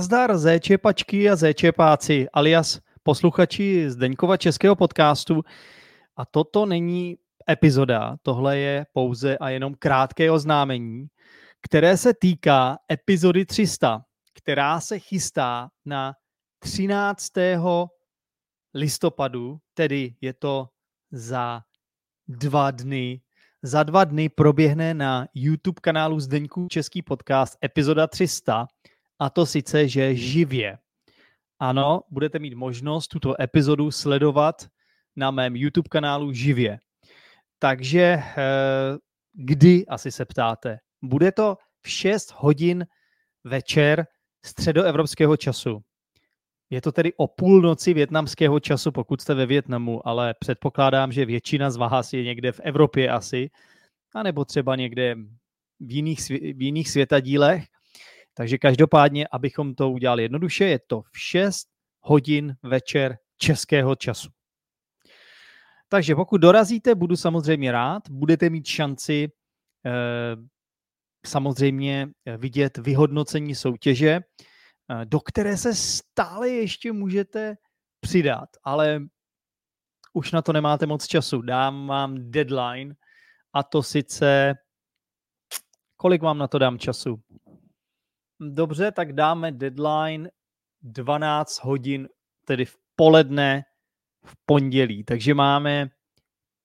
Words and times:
Zdar 0.00 0.38
zéčepačky 0.38 1.30
a 1.30 1.36
zéčepáci, 1.36 2.28
alias 2.32 2.78
posluchači 3.02 3.90
Zdeňkova 3.90 4.36
českého 4.36 4.76
podcastu. 4.76 5.42
A 6.16 6.24
toto 6.24 6.66
není 6.66 7.18
epizoda, 7.50 8.16
tohle 8.22 8.58
je 8.58 8.86
pouze 8.92 9.38
a 9.38 9.48
jenom 9.48 9.74
krátké 9.74 10.30
oznámení, 10.30 11.06
které 11.62 11.96
se 11.96 12.14
týká 12.14 12.78
epizody 12.92 13.44
300, 13.44 14.04
která 14.34 14.80
se 14.80 14.98
chystá 14.98 15.68
na 15.84 16.14
13. 16.58 17.32
listopadu, 18.74 19.58
tedy 19.74 20.14
je 20.20 20.32
to 20.32 20.68
za 21.10 21.60
dva 22.28 22.70
dny. 22.70 23.20
Za 23.62 23.82
dva 23.82 24.04
dny 24.04 24.28
proběhne 24.28 24.94
na 24.94 25.26
YouTube 25.34 25.80
kanálu 25.80 26.20
Zdeňků 26.20 26.66
Český 26.70 27.02
podcast 27.02 27.58
epizoda 27.64 28.06
300 28.06 28.66
a 29.18 29.30
to 29.30 29.46
sice, 29.46 29.88
že 29.88 30.14
živě. 30.14 30.78
Ano, 31.58 32.00
budete 32.10 32.38
mít 32.38 32.54
možnost 32.54 33.08
tuto 33.08 33.42
epizodu 33.42 33.90
sledovat 33.90 34.66
na 35.16 35.30
mém 35.30 35.56
YouTube 35.56 35.88
kanálu 35.88 36.32
živě. 36.32 36.78
Takže 37.58 38.02
eh, 38.02 38.24
kdy, 39.32 39.86
asi 39.86 40.12
se 40.12 40.24
ptáte. 40.24 40.78
Bude 41.02 41.32
to 41.32 41.56
v 41.82 41.88
6 41.88 42.34
hodin 42.36 42.86
večer 43.44 44.06
středoevropského 44.44 45.36
času. 45.36 45.82
Je 46.70 46.80
to 46.80 46.92
tedy 46.92 47.12
o 47.16 47.26
půlnoci 47.26 47.94
větnamského 47.94 48.60
času, 48.60 48.92
pokud 48.92 49.20
jste 49.20 49.34
ve 49.34 49.46
Větnamu, 49.46 50.08
ale 50.08 50.34
předpokládám, 50.40 51.12
že 51.12 51.24
většina 51.24 51.70
z 51.70 51.76
vás 51.76 52.12
je 52.12 52.24
někde 52.24 52.52
v 52.52 52.60
Evropě 52.60 53.10
asi, 53.10 53.50
anebo 54.14 54.44
třeba 54.44 54.76
někde 54.76 55.14
v 55.80 55.90
jiných, 55.92 56.20
v 56.30 56.62
jiných 56.62 56.90
světadílech. 56.90 57.64
Takže 58.38 58.58
každopádně, 58.58 59.26
abychom 59.32 59.74
to 59.74 59.90
udělali 59.90 60.22
jednoduše, 60.22 60.64
je 60.64 60.78
to 60.78 61.02
v 61.02 61.18
6 61.18 61.68
hodin 62.00 62.56
večer 62.62 63.18
českého 63.36 63.96
času. 63.96 64.28
Takže 65.88 66.14
pokud 66.14 66.38
dorazíte, 66.38 66.94
budu 66.94 67.16
samozřejmě 67.16 67.72
rád. 67.72 68.10
Budete 68.10 68.50
mít 68.50 68.66
šanci 68.66 69.28
eh, 69.86 69.90
samozřejmě 71.26 72.08
vidět 72.36 72.78
vyhodnocení 72.78 73.54
soutěže, 73.54 74.20
eh, 74.20 75.04
do 75.04 75.20
které 75.20 75.56
se 75.56 75.74
stále 75.74 76.48
ještě 76.48 76.92
můžete 76.92 77.56
přidat, 78.00 78.48
ale 78.64 79.00
už 80.12 80.32
na 80.32 80.42
to 80.42 80.52
nemáte 80.52 80.86
moc 80.86 81.06
času. 81.06 81.42
Dám 81.42 81.86
vám 81.86 82.30
deadline 82.30 82.94
a 83.52 83.62
to 83.62 83.82
sice, 83.82 84.54
kolik 85.96 86.22
vám 86.22 86.38
na 86.38 86.48
to 86.48 86.58
dám 86.58 86.78
času? 86.78 87.22
Dobře, 88.40 88.92
tak 88.92 89.12
dáme 89.12 89.52
deadline 89.52 90.30
12 90.82 91.64
hodin, 91.64 92.08
tedy 92.44 92.64
v 92.64 92.76
poledne 92.96 93.64
v 94.24 94.34
pondělí. 94.46 95.04
Takže 95.04 95.34
máme 95.34 95.90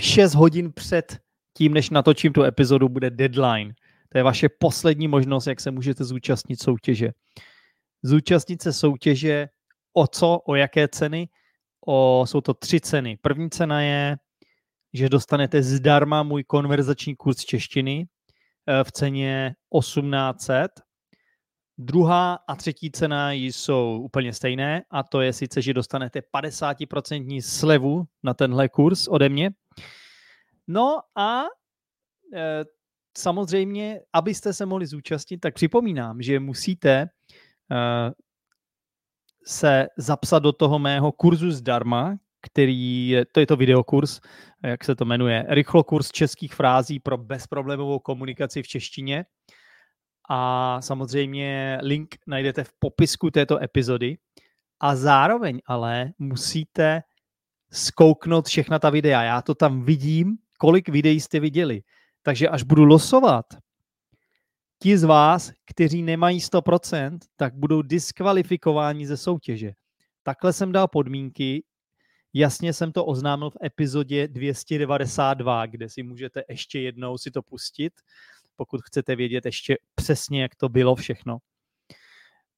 6 0.00 0.34
hodin 0.34 0.72
před 0.72 1.18
tím, 1.56 1.74
než 1.74 1.90
natočím 1.90 2.32
tu 2.32 2.42
epizodu, 2.42 2.88
bude 2.88 3.10
deadline. 3.10 3.74
To 4.08 4.18
je 4.18 4.24
vaše 4.24 4.48
poslední 4.48 5.08
možnost, 5.08 5.46
jak 5.46 5.60
se 5.60 5.70
můžete 5.70 6.04
zúčastnit 6.04 6.62
soutěže. 6.62 7.10
Zúčastnit 8.02 8.62
se 8.62 8.72
soutěže 8.72 9.48
o 9.92 10.06
co, 10.06 10.38
o 10.38 10.54
jaké 10.54 10.88
ceny? 10.88 11.28
O, 11.86 12.24
jsou 12.28 12.40
to 12.40 12.54
tři 12.54 12.80
ceny. 12.80 13.18
První 13.22 13.50
cena 13.50 13.82
je, 13.82 14.16
že 14.92 15.08
dostanete 15.08 15.62
zdarma 15.62 16.22
můj 16.22 16.44
konverzační 16.44 17.16
kurz 17.16 17.44
češtiny 17.44 18.06
eh, 18.66 18.84
v 18.84 18.92
ceně 18.92 19.54
1800 19.80 20.70
Druhá 21.78 22.34
a 22.34 22.56
třetí 22.56 22.90
cena 22.90 23.32
jsou 23.32 24.00
úplně 24.04 24.32
stejné 24.32 24.84
a 24.90 25.02
to 25.02 25.20
je 25.20 25.32
sice, 25.32 25.62
že 25.62 25.74
dostanete 25.74 26.20
50% 26.34 27.40
slevu 27.42 28.04
na 28.22 28.34
tenhle 28.34 28.68
kurz 28.68 29.08
ode 29.08 29.28
mě. 29.28 29.50
No 30.68 31.00
a 31.16 31.44
e, 32.34 32.64
samozřejmě, 33.18 34.00
abyste 34.12 34.52
se 34.52 34.66
mohli 34.66 34.86
zúčastnit, 34.86 35.38
tak 35.38 35.54
připomínám, 35.54 36.22
že 36.22 36.40
musíte 36.40 36.92
e, 36.92 37.08
se 39.46 39.88
zapsat 39.96 40.38
do 40.38 40.52
toho 40.52 40.78
mého 40.78 41.12
kurzu 41.12 41.50
zdarma, 41.50 42.16
který 42.42 43.08
je, 43.08 43.24
to 43.24 43.40
je 43.40 43.46
to 43.46 43.56
videokurs, 43.56 44.20
jak 44.62 44.84
se 44.84 44.94
to 44.94 45.04
jmenuje, 45.04 45.44
rychlokurs 45.48 46.10
českých 46.10 46.54
frází 46.54 47.00
pro 47.00 47.16
bezproblémovou 47.18 47.98
komunikaci 47.98 48.62
v 48.62 48.68
češtině 48.68 49.24
a 50.28 50.80
samozřejmě 50.82 51.78
link 51.82 52.14
najdete 52.26 52.64
v 52.64 52.72
popisku 52.78 53.30
této 53.30 53.62
epizody 53.62 54.18
a 54.80 54.96
zároveň 54.96 55.60
ale 55.66 56.12
musíte 56.18 57.02
skouknout 57.72 58.46
všechna 58.46 58.78
ta 58.78 58.90
videa. 58.90 59.22
Já 59.22 59.42
to 59.42 59.54
tam 59.54 59.82
vidím, 59.82 60.36
kolik 60.58 60.88
videí 60.88 61.20
jste 61.20 61.40
viděli. 61.40 61.82
Takže 62.22 62.48
až 62.48 62.62
budu 62.62 62.84
losovat, 62.84 63.46
ti 64.82 64.98
z 64.98 65.04
vás, 65.04 65.52
kteří 65.66 66.02
nemají 66.02 66.40
100%, 66.40 67.18
tak 67.36 67.54
budou 67.54 67.82
diskvalifikováni 67.82 69.06
ze 69.06 69.16
soutěže. 69.16 69.72
Takhle 70.22 70.52
jsem 70.52 70.72
dal 70.72 70.88
podmínky, 70.88 71.64
jasně 72.32 72.72
jsem 72.72 72.92
to 72.92 73.04
oznámil 73.04 73.50
v 73.50 73.56
epizodě 73.64 74.28
292, 74.28 75.66
kde 75.66 75.88
si 75.88 76.02
můžete 76.02 76.42
ještě 76.48 76.80
jednou 76.80 77.18
si 77.18 77.30
to 77.30 77.42
pustit 77.42 77.92
pokud 78.56 78.80
chcete 78.82 79.16
vědět 79.16 79.46
ještě 79.46 79.76
přesně, 79.94 80.42
jak 80.42 80.54
to 80.54 80.68
bylo 80.68 80.94
všechno. 80.94 81.38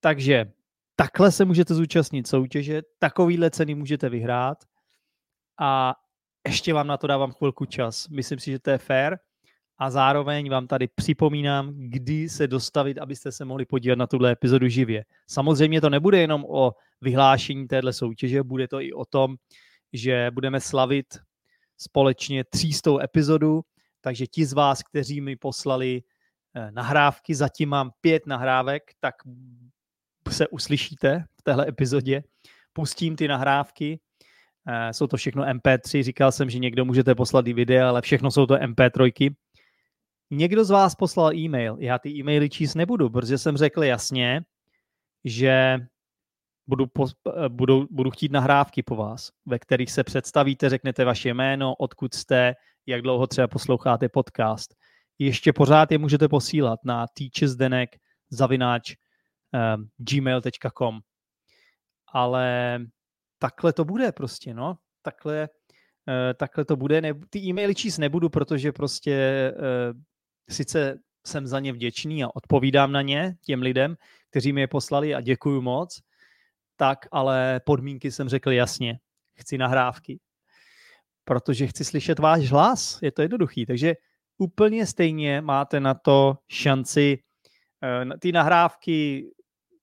Takže 0.00 0.52
takhle 0.96 1.32
se 1.32 1.44
můžete 1.44 1.74
zúčastnit 1.74 2.26
soutěže, 2.26 2.82
takovýhle 2.98 3.50
ceny 3.50 3.74
můžete 3.74 4.08
vyhrát 4.08 4.58
a 5.60 5.94
ještě 6.48 6.74
vám 6.74 6.86
na 6.86 6.96
to 6.96 7.06
dávám 7.06 7.32
chvilku 7.32 7.64
čas. 7.64 8.08
Myslím 8.08 8.38
si, 8.38 8.50
že 8.50 8.58
to 8.58 8.70
je 8.70 8.78
fair 8.78 9.16
a 9.78 9.90
zároveň 9.90 10.50
vám 10.50 10.66
tady 10.66 10.88
připomínám, 10.88 11.74
kdy 11.76 12.28
se 12.28 12.46
dostavit, 12.46 12.98
abyste 12.98 13.32
se 13.32 13.44
mohli 13.44 13.66
podívat 13.66 13.98
na 13.98 14.06
tuhle 14.06 14.32
epizodu 14.32 14.68
živě. 14.68 15.04
Samozřejmě 15.28 15.80
to 15.80 15.90
nebude 15.90 16.20
jenom 16.20 16.44
o 16.48 16.72
vyhlášení 17.00 17.68
téhle 17.68 17.92
soutěže, 17.92 18.42
bude 18.42 18.68
to 18.68 18.80
i 18.80 18.92
o 18.92 19.04
tom, 19.04 19.36
že 19.92 20.30
budeme 20.34 20.60
slavit 20.60 21.06
společně 21.78 22.44
třístou 22.44 23.00
epizodu, 23.00 23.62
takže 24.06 24.26
ti 24.26 24.46
z 24.46 24.52
vás, 24.52 24.82
kteří 24.82 25.20
mi 25.20 25.36
poslali 25.36 26.02
eh, 26.54 26.70
nahrávky, 26.70 27.34
zatím 27.34 27.68
mám 27.68 27.90
pět 28.00 28.26
nahrávek, 28.26 28.82
tak 29.00 29.14
se 30.30 30.48
uslyšíte 30.48 31.24
v 31.40 31.42
téhle 31.42 31.68
epizodě. 31.68 32.22
Pustím 32.72 33.16
ty 33.16 33.28
nahrávky, 33.28 34.00
eh, 34.68 34.92
jsou 34.92 35.06
to 35.06 35.16
všechno 35.16 35.42
MP3, 35.44 36.02
říkal 36.02 36.32
jsem, 36.32 36.50
že 36.50 36.58
někdo 36.58 36.84
můžete 36.84 37.14
poslat 37.14 37.46
i 37.46 37.52
videa, 37.52 37.88
ale 37.88 38.02
všechno 38.02 38.30
jsou 38.30 38.46
to 38.46 38.54
MP3. 38.54 39.34
Někdo 40.30 40.64
z 40.64 40.70
vás 40.70 40.94
poslal 40.94 41.34
e-mail, 41.34 41.76
já 41.80 41.98
ty 41.98 42.08
e-maily 42.10 42.50
číst 42.50 42.74
nebudu, 42.74 43.10
protože 43.10 43.38
jsem 43.38 43.56
řekl 43.56 43.84
jasně, 43.84 44.42
že 45.24 45.78
budu, 46.66 46.86
eh, 46.86 47.48
budu, 47.48 47.88
budu 47.90 48.10
chtít 48.10 48.32
nahrávky 48.32 48.82
po 48.82 48.96
vás, 48.96 49.30
ve 49.46 49.58
kterých 49.58 49.90
se 49.90 50.04
představíte, 50.04 50.68
řeknete 50.68 51.04
vaše 51.04 51.34
jméno, 51.34 51.74
odkud 51.74 52.14
jste, 52.14 52.54
jak 52.86 53.02
dlouho 53.02 53.26
třeba 53.26 53.48
posloucháte 53.48 54.08
podcast. 54.08 54.74
Ještě 55.18 55.52
pořád 55.52 55.92
je 55.92 55.98
můžete 55.98 56.28
posílat 56.28 56.80
na 56.84 57.06
teachersdenek 57.06 57.96
zavináč 58.30 58.94
um, 59.76 59.88
gmail.com. 59.96 61.00
Ale 62.12 62.78
takhle 63.38 63.72
to 63.72 63.84
bude 63.84 64.12
prostě, 64.12 64.54
no. 64.54 64.78
Takhle, 65.02 65.48
uh, 66.08 66.34
takhle 66.36 66.64
to 66.64 66.76
bude. 66.76 67.00
Ne, 67.00 67.14
ty 67.30 67.38
e-maily 67.38 67.74
číst 67.74 67.98
nebudu, 67.98 68.28
protože 68.28 68.72
prostě 68.72 69.52
uh, 69.56 70.00
sice 70.50 70.98
jsem 71.26 71.46
za 71.46 71.60
ně 71.60 71.72
vděčný 71.72 72.24
a 72.24 72.28
odpovídám 72.34 72.92
na 72.92 73.02
ně 73.02 73.36
těm 73.44 73.62
lidem, 73.62 73.96
kteří 74.30 74.52
mi 74.52 74.60
je 74.60 74.68
poslali 74.68 75.14
a 75.14 75.20
děkuju 75.20 75.60
moc, 75.60 76.00
tak 76.76 77.06
ale 77.12 77.60
podmínky 77.66 78.10
jsem 78.10 78.28
řekl 78.28 78.50
jasně. 78.50 78.98
Chci 79.38 79.58
nahrávky, 79.58 80.18
protože 81.26 81.66
chci 81.66 81.84
slyšet 81.84 82.18
váš 82.18 82.50
hlas. 82.50 82.98
Je 83.02 83.12
to 83.12 83.22
jednoduchý. 83.22 83.66
Takže 83.66 83.94
úplně 84.38 84.86
stejně 84.86 85.40
máte 85.40 85.80
na 85.80 85.94
to 85.94 86.38
šanci. 86.48 87.18
Eh, 87.82 88.18
ty 88.18 88.32
nahrávky, 88.32 89.26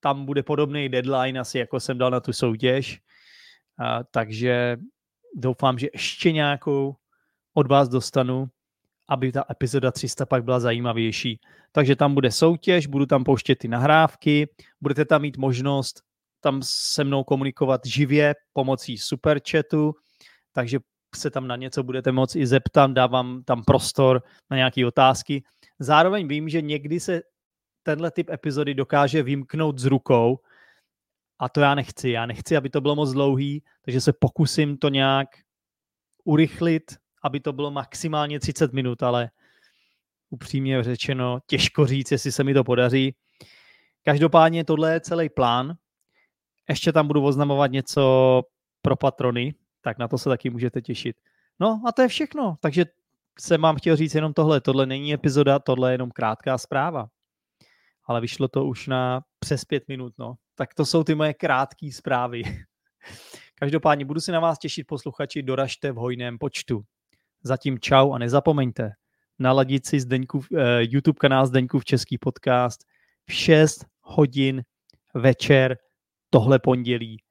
tam 0.00 0.26
bude 0.26 0.42
podobný 0.42 0.88
deadline 0.88 1.40
asi, 1.40 1.58
jako 1.58 1.80
jsem 1.80 1.98
dal 1.98 2.10
na 2.10 2.20
tu 2.20 2.32
soutěž. 2.32 3.00
Takže 4.10 4.76
doufám, 5.36 5.78
že 5.78 5.88
ještě 5.92 6.32
nějakou 6.32 6.94
od 7.54 7.66
vás 7.66 7.88
dostanu, 7.88 8.46
aby 9.08 9.32
ta 9.32 9.44
epizoda 9.50 9.90
300 9.90 10.26
pak 10.26 10.44
byla 10.44 10.60
zajímavější. 10.60 11.40
Takže 11.72 11.96
tam 11.96 12.14
bude 12.14 12.30
soutěž, 12.30 12.86
budu 12.86 13.06
tam 13.06 13.24
pouštět 13.24 13.56
ty 13.56 13.68
nahrávky, 13.68 14.48
budete 14.80 15.04
tam 15.04 15.22
mít 15.22 15.36
možnost 15.36 16.04
tam 16.44 16.60
se 16.62 17.04
mnou 17.04 17.24
komunikovat 17.24 17.80
živě 17.86 18.34
pomocí 18.52 18.98
superchatu, 18.98 19.94
takže 20.52 20.78
se 21.16 21.30
tam 21.30 21.46
na 21.46 21.56
něco 21.56 21.82
budete 21.82 22.12
moct 22.12 22.36
i 22.36 22.46
zeptat, 22.46 22.90
dávám 22.90 23.42
tam 23.44 23.64
prostor 23.64 24.22
na 24.50 24.56
nějaké 24.56 24.86
otázky. 24.86 25.44
Zároveň 25.78 26.28
vím, 26.28 26.48
že 26.48 26.62
někdy 26.62 27.00
se 27.00 27.22
tenhle 27.82 28.10
typ 28.10 28.30
epizody 28.30 28.74
dokáže 28.74 29.22
vymknout 29.22 29.78
z 29.78 29.84
rukou, 29.84 30.38
A 31.38 31.48
to 31.48 31.60
já 31.60 31.74
nechci. 31.74 32.10
Já 32.10 32.26
nechci, 32.26 32.56
aby 32.56 32.70
to 32.70 32.80
bylo 32.80 32.94
moc 32.94 33.12
dlouhý, 33.12 33.62
takže 33.80 34.00
se 34.00 34.12
pokusím 34.12 34.78
to 34.78 34.88
nějak 34.88 35.28
urychlit, 36.24 36.96
aby 37.22 37.40
to 37.40 37.52
bylo 37.52 37.70
maximálně 37.70 38.40
30 38.40 38.72
minut, 38.72 39.02
ale 39.02 39.30
upřímně 40.30 40.82
řečeno, 40.82 41.38
těžko 41.46 41.86
říct, 41.86 42.12
jestli 42.12 42.32
se 42.32 42.44
mi 42.44 42.54
to 42.54 42.64
podaří. 42.64 43.14
Každopádně 44.04 44.64
tohle 44.64 44.92
je 44.92 45.00
celý 45.00 45.28
plán. 45.28 45.74
Ještě 46.68 46.92
tam 46.92 47.06
budu 47.06 47.24
oznamovat 47.24 47.70
něco 47.70 48.42
pro 48.82 48.96
patrony, 48.96 49.54
tak 49.84 49.98
na 49.98 50.08
to 50.08 50.18
se 50.18 50.28
taky 50.28 50.50
můžete 50.50 50.82
těšit. 50.82 51.16
No 51.60 51.82
a 51.86 51.92
to 51.92 52.02
je 52.02 52.08
všechno. 52.08 52.56
Takže 52.60 52.84
jsem 53.40 53.60
vám 53.60 53.76
chtěl 53.76 53.96
říct 53.96 54.14
jenom 54.14 54.32
tohle. 54.32 54.60
Tohle 54.60 54.86
není 54.86 55.14
epizoda, 55.14 55.58
tohle 55.58 55.90
je 55.90 55.94
jenom 55.94 56.10
krátká 56.10 56.58
zpráva. 56.58 57.06
Ale 58.04 58.20
vyšlo 58.20 58.48
to 58.48 58.64
už 58.64 58.86
na 58.86 59.22
přes 59.38 59.64
pět 59.64 59.88
minut, 59.88 60.12
no. 60.18 60.34
Tak 60.54 60.74
to 60.74 60.86
jsou 60.86 61.04
ty 61.04 61.14
moje 61.14 61.34
krátké 61.34 61.92
zprávy. 61.92 62.42
Každopádně 63.54 64.04
budu 64.04 64.20
si 64.20 64.32
na 64.32 64.40
vás 64.40 64.58
těšit, 64.58 64.86
posluchači, 64.86 65.42
doražte 65.42 65.92
v 65.92 65.96
hojném 65.96 66.38
počtu. 66.38 66.82
Zatím 67.42 67.78
čau 67.78 68.12
a 68.12 68.18
nezapomeňte 68.18 68.92
naladit 69.38 69.86
si 69.86 70.00
Zdeňkův, 70.00 70.50
uh, 70.50 70.58
YouTube 70.80 71.18
kanál 71.18 71.46
Zdeňkův 71.46 71.84
Český 71.84 72.18
podcast 72.18 72.80
v 73.26 73.32
6 73.32 73.84
hodin 74.00 74.62
večer 75.14 75.78
tohle 76.30 76.58
pondělí 76.58 77.22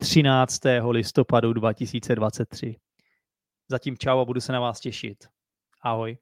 13. 0.00 0.60
listopadu 0.90 1.52
2023. 1.52 2.76
Zatím 3.70 3.98
čau 3.98 4.18
a 4.18 4.24
budu 4.24 4.40
se 4.40 4.52
na 4.52 4.60
vás 4.60 4.80
těšit. 4.80 5.28
Ahoj. 5.82 6.18